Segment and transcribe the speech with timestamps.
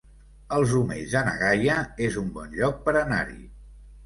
[0.55, 1.75] Els Omells de na Gaia
[2.07, 3.41] es un bon lloc per anar-hi